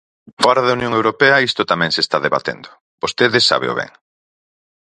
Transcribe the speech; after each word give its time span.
Fóra 0.43 0.61
da 0.65 0.75
Unión 0.77 0.93
Europea 0.99 1.43
isto 1.49 1.63
tamén 1.71 1.91
se 1.95 2.01
está 2.05 2.17
debatendo, 2.25 2.69
vostede 3.03 3.39
sábeo 3.49 3.73
ben. 3.79 3.89